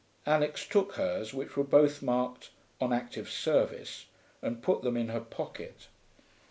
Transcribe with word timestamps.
Alix 0.25 0.65
took 0.65 0.93
hers, 0.93 1.31
which 1.31 1.55
were 1.55 1.63
both 1.63 2.01
marked 2.01 2.49
'On 2.79 2.91
Active 2.91 3.29
Service,' 3.29 4.07
and 4.41 4.63
put 4.63 4.81
them 4.81 4.97
in 4.97 5.09
her 5.09 5.19
pocket. 5.21 5.89